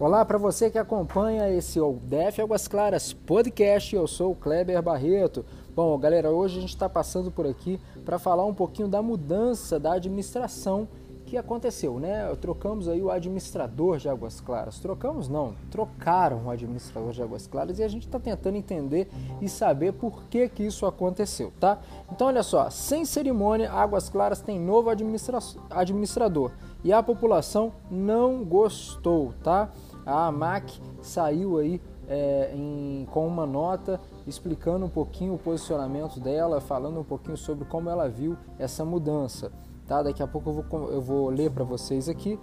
Olá 0.00 0.24
para 0.24 0.38
você 0.38 0.70
que 0.70 0.78
acompanha 0.78 1.50
esse 1.50 1.80
DF 2.04 2.40
Águas 2.40 2.68
Claras 2.68 3.12
podcast, 3.12 3.96
eu 3.96 4.06
sou 4.06 4.30
o 4.30 4.36
Kleber 4.36 4.80
Barreto. 4.80 5.44
Bom, 5.74 5.98
galera, 5.98 6.30
hoje 6.30 6.58
a 6.58 6.60
gente 6.60 6.70
está 6.70 6.88
passando 6.88 7.32
por 7.32 7.44
aqui 7.44 7.80
para 8.04 8.16
falar 8.16 8.44
um 8.44 8.54
pouquinho 8.54 8.86
da 8.86 9.02
mudança 9.02 9.76
da 9.76 9.94
administração 9.94 10.86
que 11.28 11.36
aconteceu, 11.36 12.00
né? 12.00 12.34
Trocamos 12.40 12.88
aí 12.88 13.02
o 13.02 13.10
administrador 13.10 13.98
de 13.98 14.08
Águas 14.08 14.40
Claras. 14.40 14.78
Trocamos 14.78 15.28
não, 15.28 15.54
trocaram 15.70 16.46
o 16.46 16.50
administrador 16.50 17.12
de 17.12 17.22
Águas 17.22 17.46
Claras 17.46 17.78
e 17.78 17.82
a 17.82 17.88
gente 17.88 18.06
está 18.06 18.18
tentando 18.18 18.56
entender 18.56 19.10
e 19.40 19.48
saber 19.48 19.92
por 19.92 20.24
que 20.24 20.48
que 20.48 20.62
isso 20.62 20.86
aconteceu, 20.86 21.52
tá? 21.60 21.78
Então 22.10 22.28
olha 22.28 22.42
só, 22.42 22.70
sem 22.70 23.04
cerimônia, 23.04 23.70
Águas 23.70 24.08
Claras 24.08 24.40
tem 24.40 24.58
novo 24.58 24.88
administra 24.88 25.38
administrador 25.70 26.52
e 26.82 26.92
a 26.92 27.02
população 27.02 27.72
não 27.90 28.42
gostou, 28.42 29.34
tá? 29.42 29.70
A 30.06 30.28
AMAC 30.28 30.80
saiu 31.02 31.58
aí 31.58 31.78
é, 32.08 32.52
em, 32.54 33.06
com 33.10 33.26
uma 33.26 33.44
nota 33.44 34.00
explicando 34.26 34.86
um 34.86 34.88
pouquinho 34.88 35.34
o 35.34 35.38
posicionamento 35.38 36.18
dela, 36.18 36.58
falando 36.58 36.98
um 36.98 37.04
pouquinho 37.04 37.36
sobre 37.36 37.66
como 37.66 37.90
ela 37.90 38.08
viu 38.08 38.36
essa 38.58 38.82
mudança. 38.84 39.52
Tá? 39.88 40.02
Daqui 40.02 40.22
a 40.22 40.26
pouco 40.26 40.50
eu 40.50 40.62
vou, 40.62 40.90
eu 40.90 41.00
vou 41.00 41.30
ler 41.30 41.50
para 41.50 41.64
vocês 41.64 42.08
aqui. 42.08 42.38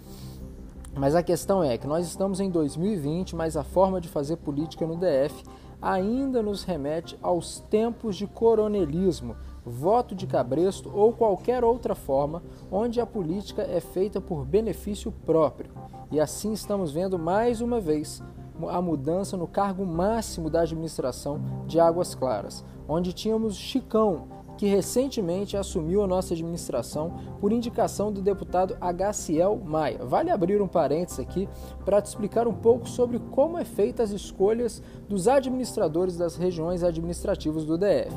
Mas 0.97 1.13
a 1.13 1.21
questão 1.21 1.63
é 1.63 1.77
que 1.77 1.85
nós 1.85 2.07
estamos 2.07 2.39
em 2.39 2.49
2020, 2.49 3.35
mas 3.35 3.55
a 3.55 3.63
forma 3.63 4.01
de 4.01 4.09
fazer 4.09 4.37
política 4.37 4.87
no 4.87 4.95
DF 4.95 5.43
ainda 5.81 6.41
nos 6.41 6.63
remete 6.63 7.19
aos 7.21 7.59
tempos 7.59 8.15
de 8.15 8.25
coronelismo, 8.25 9.35
voto 9.63 10.15
de 10.15 10.25
cabresto 10.25 10.89
ou 10.91 11.13
qualquer 11.13 11.63
outra 11.63 11.93
forma 11.93 12.41
onde 12.71 12.99
a 12.99 13.05
política 13.05 13.61
é 13.61 13.79
feita 13.79 14.19
por 14.19 14.45
benefício 14.45 15.11
próprio. 15.11 15.69
E 16.09 16.19
assim 16.19 16.53
estamos 16.53 16.91
vendo 16.91 17.19
mais 17.19 17.61
uma 17.61 17.79
vez 17.79 18.23
a 18.69 18.81
mudança 18.81 19.35
no 19.35 19.47
cargo 19.47 19.85
máximo 19.85 20.49
da 20.49 20.61
administração 20.61 21.41
de 21.67 21.79
Águas 21.79 22.15
Claras, 22.15 22.63
onde 22.87 23.11
tínhamos 23.11 23.55
Chicão, 23.55 24.27
que 24.57 24.67
recentemente 24.67 25.57
assumiu 25.57 26.03
a 26.03 26.07
nossa 26.07 26.33
administração 26.33 27.13
por 27.39 27.51
indicação 27.51 28.11
do 28.11 28.21
deputado 28.21 28.77
Agaciel 28.79 29.59
Maia. 29.63 30.03
Vale 30.03 30.31
abrir 30.31 30.61
um 30.61 30.67
parênteses 30.67 31.19
aqui 31.19 31.47
para 31.83 32.01
te 32.01 32.07
explicar 32.07 32.47
um 32.47 32.53
pouco 32.53 32.87
sobre 32.87 33.19
como 33.19 33.57
é 33.57 33.65
feita 33.65 34.03
as 34.03 34.11
escolhas 34.11 34.81
dos 35.07 35.27
administradores 35.27 36.17
das 36.17 36.35
regiões 36.35 36.83
administrativas 36.83 37.65
do 37.65 37.77
DF. 37.77 38.15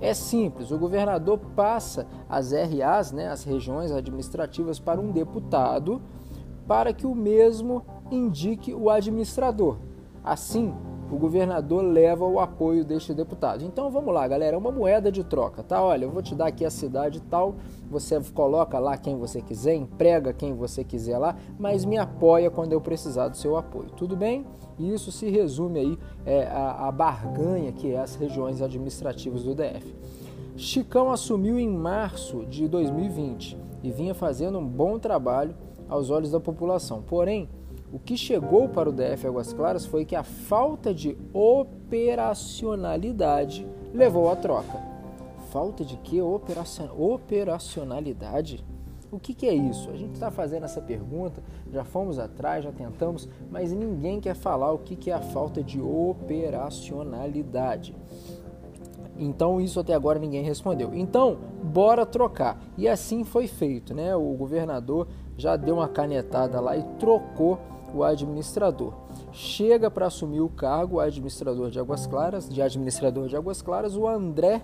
É 0.00 0.14
simples, 0.14 0.70
o 0.70 0.78
governador 0.78 1.38
passa 1.54 2.06
as 2.28 2.52
RAs, 2.52 3.12
né, 3.12 3.28
as 3.28 3.44
regiões 3.44 3.92
administrativas, 3.92 4.78
para 4.78 4.98
um 4.98 5.10
deputado 5.10 6.00
para 6.66 6.92
que 6.92 7.06
o 7.06 7.14
mesmo 7.14 7.84
indique 8.10 8.72
o 8.72 8.88
administrador. 8.88 9.76
Assim, 10.24 10.72
o 11.10 11.16
governador 11.16 11.82
leva 11.82 12.24
o 12.24 12.38
apoio 12.38 12.84
deste 12.84 13.12
deputado. 13.12 13.64
Então 13.64 13.90
vamos 13.90 14.14
lá, 14.14 14.26
galera, 14.28 14.54
é 14.54 14.58
uma 14.58 14.70
moeda 14.70 15.10
de 15.10 15.24
troca, 15.24 15.62
tá? 15.62 15.82
Olha, 15.82 16.04
eu 16.04 16.10
vou 16.10 16.22
te 16.22 16.34
dar 16.34 16.46
aqui 16.46 16.64
a 16.64 16.70
cidade 16.70 17.20
tal, 17.22 17.56
você 17.90 18.20
coloca 18.32 18.78
lá 18.78 18.96
quem 18.96 19.18
você 19.18 19.42
quiser, 19.42 19.74
emprega 19.74 20.32
quem 20.32 20.54
você 20.54 20.84
quiser 20.84 21.18
lá, 21.18 21.36
mas 21.58 21.84
me 21.84 21.98
apoia 21.98 22.50
quando 22.50 22.72
eu 22.72 22.80
precisar 22.80 23.28
do 23.28 23.36
seu 23.36 23.56
apoio, 23.56 23.90
tudo 23.90 24.16
bem? 24.16 24.46
E 24.78 24.94
isso 24.94 25.10
se 25.10 25.28
resume 25.28 25.80
aí 25.80 25.98
é, 26.24 26.46
a, 26.46 26.88
a 26.88 26.92
barganha 26.92 27.72
que 27.72 27.92
é 27.92 27.98
as 27.98 28.14
regiões 28.14 28.62
administrativas 28.62 29.42
do 29.42 29.54
DF. 29.54 29.94
Chicão 30.56 31.10
assumiu 31.10 31.58
em 31.58 31.68
março 31.68 32.44
de 32.46 32.68
2020 32.68 33.58
e 33.82 33.90
vinha 33.90 34.14
fazendo 34.14 34.58
um 34.58 34.66
bom 34.66 34.98
trabalho 34.98 35.54
aos 35.88 36.10
olhos 36.10 36.30
da 36.30 36.38
população. 36.38 37.02
Porém, 37.02 37.48
o 37.92 37.98
que 37.98 38.16
chegou 38.16 38.68
para 38.68 38.88
o 38.88 38.92
DF 38.92 39.26
Águas 39.26 39.52
Claras 39.52 39.84
foi 39.84 40.04
que 40.04 40.14
a 40.14 40.22
falta 40.22 40.94
de 40.94 41.18
operacionalidade 41.32 43.66
levou 43.92 44.30
à 44.30 44.36
troca. 44.36 44.80
Falta 45.50 45.84
de 45.84 45.96
que? 45.96 46.22
Operacionalidade? 46.22 48.64
O 49.10 49.18
que, 49.18 49.34
que 49.34 49.48
é 49.48 49.52
isso? 49.52 49.90
A 49.90 49.96
gente 49.96 50.14
está 50.14 50.30
fazendo 50.30 50.62
essa 50.64 50.80
pergunta, 50.80 51.42
já 51.72 51.82
fomos 51.82 52.16
atrás, 52.16 52.62
já 52.62 52.70
tentamos, 52.70 53.28
mas 53.50 53.72
ninguém 53.72 54.20
quer 54.20 54.36
falar 54.36 54.70
o 54.72 54.78
que, 54.78 54.94
que 54.94 55.10
é 55.10 55.14
a 55.14 55.20
falta 55.20 55.60
de 55.60 55.80
operacionalidade. 55.80 57.92
Então 59.18 59.60
isso 59.60 59.80
até 59.80 59.94
agora 59.94 60.20
ninguém 60.20 60.44
respondeu. 60.44 60.94
Então, 60.94 61.36
bora 61.62 62.06
trocar. 62.06 62.62
E 62.78 62.88
assim 62.88 63.24
foi 63.24 63.48
feito, 63.48 63.92
né? 63.92 64.14
O 64.14 64.32
governador 64.34 65.08
já 65.36 65.56
deu 65.56 65.74
uma 65.74 65.88
canetada 65.88 66.60
lá 66.60 66.76
e 66.76 66.84
trocou 66.98 67.58
o 67.94 68.02
administrador. 68.04 68.92
Chega 69.32 69.90
para 69.90 70.06
assumir 70.06 70.40
o 70.40 70.48
cargo 70.48 71.00
administrador 71.00 71.70
de 71.70 71.78
Águas 71.78 72.06
Claras, 72.06 72.48
de 72.48 72.60
administrador 72.62 73.28
de 73.28 73.36
Águas 73.36 73.62
Claras, 73.62 73.96
o 73.96 74.06
André 74.06 74.62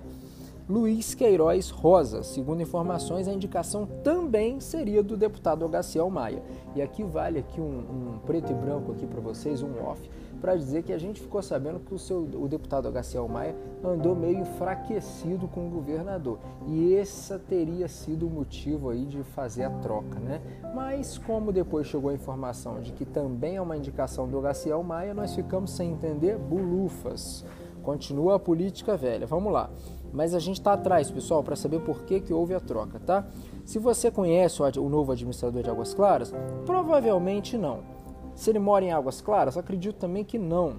Luiz 0.69 1.14
Queiroz 1.14 1.70
Rosa. 1.70 2.25
Segundo 2.25 2.60
informações, 2.60 3.28
a 3.28 3.32
indicação 3.32 3.86
também 4.03 4.59
seria 4.59 5.03
do 5.03 5.16
deputado 5.16 5.65
Agaciel 5.65 6.10
Maia. 6.10 6.42
E 6.75 6.82
aqui 6.82 7.04
vale 7.04 7.38
aqui 7.38 7.60
um, 7.60 7.65
um 7.65 8.19
preto 8.26 8.50
e 8.50 8.54
branco 8.54 8.91
aqui 8.91 9.06
para 9.06 9.20
vocês, 9.20 9.62
um 9.62 9.81
off, 9.84 10.10
para 10.47 10.55
dizer 10.55 10.84
que 10.84 10.93
a 10.93 10.99
gente 10.99 11.21
ficou 11.21 11.43
sabendo 11.43 11.81
que 11.81 11.93
o, 11.93 11.99
seu, 11.99 12.19
o 12.21 12.47
deputado 12.47 12.87
Agaciel 12.87 13.27
Maia 13.27 13.57
andou 13.83 14.15
meio 14.15 14.39
enfraquecido 14.39 15.49
com 15.49 15.67
o 15.67 15.71
governador. 15.71 16.39
E 16.69 16.93
esse 16.93 17.37
teria 17.41 17.89
sido 17.89 18.29
o 18.29 18.31
motivo 18.31 18.91
aí 18.91 19.05
de 19.05 19.25
fazer 19.25 19.65
a 19.65 19.71
troca, 19.71 20.21
né? 20.21 20.41
Mas 20.73 21.19
como 21.19 21.53
depois 21.53 21.89
chegou 21.89 22.11
a 22.11 22.15
informação 22.15 22.81
de 22.81 22.93
que 22.93 23.05
também 23.05 23.57
é 23.57 23.61
uma 23.61 23.77
indicação 23.77 24.29
do 24.29 24.39
Agaciel 24.39 24.84
Maia, 24.84 25.12
nós 25.12 25.34
ficamos 25.34 25.73
sem 25.73 25.91
entender 25.91 26.39
bulufas. 26.39 27.45
Continua 27.83 28.37
a 28.37 28.39
política 28.39 28.97
velha. 28.97 29.27
Vamos 29.27 29.53
lá. 29.53 29.69
Mas 30.13 30.33
a 30.33 30.39
gente 30.39 30.61
está 30.61 30.75
atrás, 30.75 31.11
pessoal, 31.11 31.43
para 31.43 31.57
saber 31.57 31.81
por 31.81 32.05
que, 32.05 32.21
que 32.21 32.33
houve 32.33 32.55
a 32.55 32.61
troca, 32.61 33.01
tá? 33.01 33.27
Se 33.65 33.81
você 33.81 34.13
conhece 34.13 34.63
o 34.63 34.89
novo 34.89 35.11
administrador 35.11 35.61
de 35.65 35.69
Águas 35.69 35.93
Claras, 35.93 36.33
provavelmente 36.65 37.59
não. 37.59 37.96
Se 38.36 38.50
ele 38.50 38.60
mora 38.60 38.84
em 38.84 38.92
Águas 38.92 39.20
Claras, 39.20 39.56
acredito 39.56 39.97
também 39.97 40.22
que 40.22 40.38
não. 40.38 40.78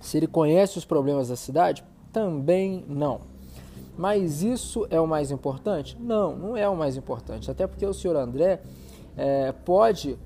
Se 0.00 0.16
ele 0.16 0.26
conhece 0.26 0.78
os 0.78 0.84
problemas 0.86 1.28
da 1.28 1.36
cidade, 1.36 1.84
também 2.12 2.84
não. 2.88 3.20
Mas 3.98 4.42
isso 4.42 4.86
é 4.88 4.98
o 4.98 5.06
mais 5.06 5.30
importante? 5.30 5.96
Não, 6.00 6.34
não 6.34 6.56
é 6.56 6.66
o 6.68 6.76
mais 6.76 6.96
importante. 6.96 7.50
Até 7.50 7.66
porque 7.66 7.84
o 7.84 7.92
senhor 7.92 8.16
André 8.16 8.62
é, 9.16 9.52
pode 9.52 10.18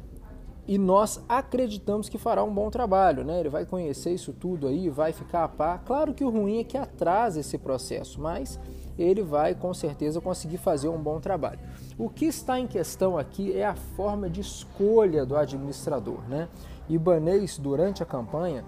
e 0.67 0.79
nós 0.79 1.23
acreditamos 1.29 2.09
que 2.09 2.17
fará 2.17 2.43
um 2.43 2.53
bom 2.53 2.71
trabalho, 2.71 3.25
né? 3.25 3.41
Ele 3.41 3.49
vai 3.49 3.67
conhecer 3.67 4.13
isso 4.13 4.33
tudo 4.33 4.69
aí, 4.69 4.89
vai 4.89 5.13
ficar 5.13 5.45
a 5.45 5.49
par. 5.49 5.83
Claro 5.85 6.15
que 6.15 6.25
o 6.25 6.31
ruim 6.31 6.61
é 6.61 6.65
que 6.65 6.79
atrasa 6.79 7.41
esse 7.41 7.59
processo, 7.59 8.21
mas 8.21 8.59
ele 8.99 9.23
vai 9.23 9.55
com 9.55 9.73
certeza 9.75 10.21
conseguir 10.21 10.59
fazer 10.59 10.89
um 10.89 10.99
bom 10.99 11.21
trabalho. 11.21 11.59
O 11.99 12.09
que 12.09 12.27
está 12.27 12.59
em 12.59 12.67
questão 12.67 13.17
aqui 13.19 13.53
é 13.53 13.67
a 13.67 13.75
forma 13.75 14.29
de 14.29 14.41
escolha 14.41 15.25
do 15.25 15.37
administrador, 15.37 16.21
né? 16.29 16.49
Ibanês, 16.89 17.59
durante 17.59 18.03
a 18.03 18.07
campanha, 18.07 18.65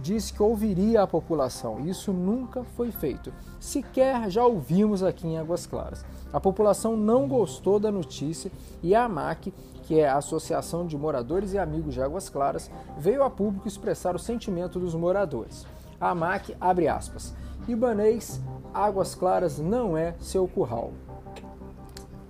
disse 0.00 0.32
que 0.32 0.42
ouviria 0.42 1.02
a 1.02 1.06
população. 1.06 1.86
Isso 1.86 2.12
nunca 2.12 2.64
foi 2.64 2.90
feito. 2.90 3.32
Sequer 3.60 4.30
já 4.30 4.44
ouvimos 4.44 5.02
aqui 5.02 5.26
em 5.26 5.38
Águas 5.38 5.66
Claras. 5.66 6.04
A 6.32 6.40
população 6.40 6.96
não 6.96 7.26
gostou 7.26 7.78
da 7.78 7.90
notícia 7.90 8.50
e 8.82 8.94
a 8.94 9.04
AMAC 9.04 9.52
que 9.88 9.98
é 9.98 10.06
a 10.06 10.18
Associação 10.18 10.86
de 10.86 10.98
Moradores 10.98 11.54
e 11.54 11.58
Amigos 11.58 11.94
de 11.94 12.02
Águas 12.02 12.28
Claras, 12.28 12.70
veio 12.98 13.22
a 13.22 13.30
público 13.30 13.66
expressar 13.66 14.14
o 14.14 14.18
sentimento 14.18 14.78
dos 14.78 14.94
moradores. 14.94 15.66
A 15.98 16.10
AMAC 16.10 16.54
abre 16.60 16.86
aspas. 16.86 17.34
Ibanês, 17.66 18.38
Águas 18.78 19.12
Claras 19.12 19.58
não 19.58 19.96
é 19.96 20.14
seu 20.20 20.46
curral. 20.46 20.92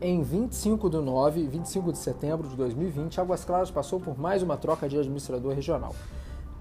Em 0.00 0.22
25 0.22 0.88
de 0.88 0.96
9 0.96 1.46
25 1.46 1.92
de 1.92 1.98
setembro 1.98 2.48
de 2.48 2.56
2020, 2.56 3.20
Águas 3.20 3.44
Claras 3.44 3.70
passou 3.70 4.00
por 4.00 4.18
mais 4.18 4.42
uma 4.42 4.56
troca 4.56 4.88
de 4.88 4.96
administrador 4.96 5.52
regional. 5.52 5.94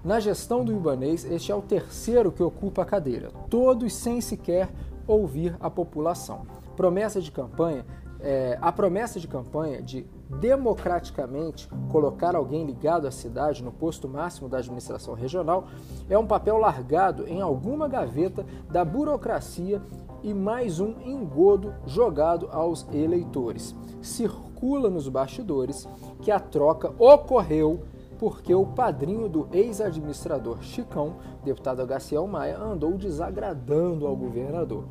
Na 0.04 0.20
gestão 0.20 0.62
do 0.62 0.72
Ibanês, 0.72 1.24
este 1.24 1.50
é 1.50 1.54
o 1.54 1.62
terceiro 1.62 2.30
que 2.30 2.42
ocupa 2.42 2.82
a 2.82 2.84
cadeira, 2.84 3.30
todos 3.48 3.94
sem 3.94 4.20
sequer 4.20 4.68
ouvir 5.06 5.56
a 5.58 5.70
população. 5.70 6.42
Promessa 6.76 7.18
de 7.18 7.32
campanha 7.32 7.86
é, 8.20 8.58
a 8.60 8.72
promessa 8.72 9.20
de 9.20 9.28
campanha 9.28 9.80
de 9.80 10.06
democraticamente 10.28 11.68
colocar 11.90 12.34
alguém 12.34 12.66
ligado 12.66 13.06
à 13.06 13.10
cidade 13.10 13.62
no 13.62 13.72
posto 13.72 14.08
máximo 14.08 14.48
da 14.48 14.58
administração 14.58 15.14
regional 15.14 15.68
é 16.08 16.18
um 16.18 16.26
papel 16.26 16.58
largado 16.58 17.26
em 17.26 17.40
alguma 17.40 17.88
gaveta 17.88 18.44
da 18.70 18.84
burocracia 18.84 19.80
e 20.22 20.34
mais 20.34 20.80
um 20.80 20.94
engodo 21.04 21.72
jogado 21.86 22.48
aos 22.50 22.86
eleitores. 22.92 23.74
Circula 24.02 24.90
nos 24.90 25.08
bastidores 25.08 25.88
que 26.20 26.30
a 26.30 26.40
troca 26.40 26.92
ocorreu 26.98 27.80
porque 28.18 28.52
o 28.52 28.66
padrinho 28.66 29.28
do 29.28 29.48
ex-administrador 29.52 30.60
Chicão, 30.60 31.16
deputado 31.44 31.80
Agaciel 31.80 32.26
Maia, 32.26 32.58
andou 32.58 32.98
desagradando 32.98 34.06
ao 34.08 34.16
governador. 34.16 34.84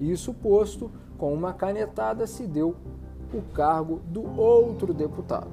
Isso 0.00 0.32
posto, 0.32 0.90
com 1.18 1.34
uma 1.34 1.52
canetada 1.52 2.26
se 2.26 2.46
deu 2.46 2.74
o 3.34 3.42
cargo 3.52 4.00
do 4.06 4.40
outro 4.40 4.94
deputado, 4.94 5.50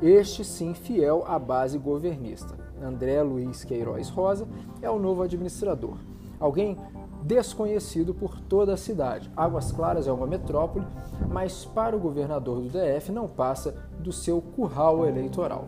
este 0.00 0.44
sim 0.44 0.72
fiel 0.72 1.24
à 1.26 1.38
base 1.38 1.76
governista. 1.76 2.54
André 2.80 3.20
Luiz 3.22 3.64
Queiroz 3.64 4.08
Rosa, 4.08 4.46
é 4.80 4.88
o 4.88 4.98
novo 4.98 5.22
administrador. 5.22 5.96
Alguém 6.38 6.76
desconhecido 7.24 8.14
por 8.14 8.40
toda 8.40 8.74
a 8.74 8.76
cidade. 8.76 9.28
Águas 9.36 9.72
Claras 9.72 10.06
é 10.06 10.12
uma 10.12 10.26
metrópole, 10.26 10.86
mas 11.28 11.64
para 11.64 11.96
o 11.96 11.98
governador 11.98 12.60
do 12.60 12.68
DF 12.68 13.10
não 13.10 13.26
passa 13.26 13.74
do 13.98 14.12
seu 14.12 14.40
curral 14.40 15.04
eleitoral. 15.04 15.66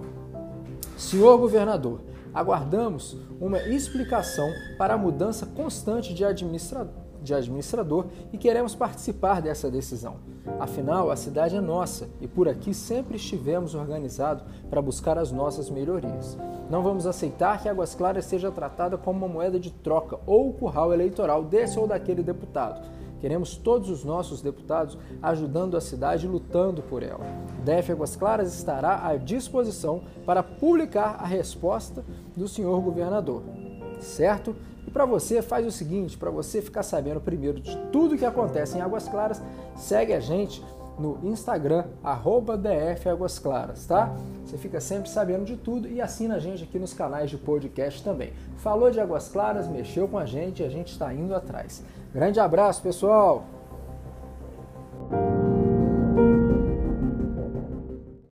Senhor 0.96 1.36
governador, 1.36 2.00
aguardamos 2.32 3.16
uma 3.40 3.58
explicação 3.58 4.48
para 4.78 4.94
a 4.94 4.98
mudança 4.98 5.44
constante 5.44 6.14
de 6.14 6.24
administrador 6.24 6.99
de 7.22 7.34
administrador 7.34 8.06
e 8.32 8.38
queremos 8.38 8.74
participar 8.74 9.40
dessa 9.40 9.70
decisão. 9.70 10.16
Afinal, 10.58 11.10
a 11.10 11.16
cidade 11.16 11.56
é 11.56 11.60
nossa 11.60 12.08
e 12.20 12.26
por 12.26 12.48
aqui 12.48 12.72
sempre 12.74 13.16
estivemos 13.16 13.74
organizados 13.74 14.44
para 14.68 14.82
buscar 14.82 15.18
as 15.18 15.30
nossas 15.30 15.70
melhorias. 15.70 16.36
Não 16.70 16.82
vamos 16.82 17.06
aceitar 17.06 17.60
que 17.62 17.68
Águas 17.68 17.94
Claras 17.94 18.24
seja 18.24 18.50
tratada 18.50 18.96
como 18.96 19.18
uma 19.18 19.32
moeda 19.32 19.58
de 19.58 19.70
troca 19.70 20.18
ou 20.26 20.52
curral 20.52 20.92
eleitoral 20.92 21.44
desse 21.44 21.78
ou 21.78 21.86
daquele 21.86 22.22
deputado. 22.22 22.80
Queremos 23.20 23.54
todos 23.54 23.90
os 23.90 24.02
nossos 24.02 24.40
deputados 24.40 24.96
ajudando 25.22 25.76
a 25.76 25.80
cidade 25.80 26.24
e 26.24 26.28
lutando 26.28 26.82
por 26.82 27.02
ela. 27.02 27.24
DF 27.64 27.92
Águas 27.92 28.16
Claras 28.16 28.54
estará 28.54 29.06
à 29.06 29.16
disposição 29.16 30.02
para 30.24 30.42
publicar 30.42 31.16
a 31.20 31.26
resposta 31.26 32.02
do 32.34 32.48
senhor 32.48 32.80
governador. 32.80 33.42
Certo? 33.98 34.56
E 34.90 34.92
para 34.92 35.04
você, 35.04 35.40
faz 35.40 35.64
o 35.64 35.70
seguinte: 35.70 36.18
para 36.18 36.30
você 36.30 36.60
ficar 36.60 36.82
sabendo 36.82 37.20
primeiro 37.20 37.60
de 37.60 37.76
tudo 37.92 38.18
que 38.18 38.24
acontece 38.24 38.76
em 38.76 38.80
Águas 38.80 39.08
Claras, 39.08 39.40
segue 39.76 40.12
a 40.12 40.18
gente 40.18 40.60
no 40.98 41.18
Instagram, 41.22 41.84
arroba 42.02 42.58
DF 42.58 43.08
Águas 43.08 43.38
Claras, 43.38 43.86
tá? 43.86 44.12
Você 44.44 44.58
fica 44.58 44.80
sempre 44.80 45.08
sabendo 45.08 45.44
de 45.44 45.56
tudo 45.56 45.88
e 45.88 46.00
assina 46.00 46.34
a 46.34 46.38
gente 46.40 46.64
aqui 46.64 46.78
nos 46.78 46.92
canais 46.92 47.30
de 47.30 47.38
podcast 47.38 48.02
também. 48.02 48.32
Falou 48.56 48.90
de 48.90 49.00
Águas 49.00 49.28
Claras, 49.28 49.68
mexeu 49.68 50.08
com 50.08 50.18
a 50.18 50.26
gente 50.26 50.60
e 50.60 50.66
a 50.66 50.68
gente 50.68 50.88
está 50.88 51.14
indo 51.14 51.34
atrás. 51.34 51.82
Grande 52.12 52.40
abraço, 52.40 52.82
pessoal! 52.82 53.59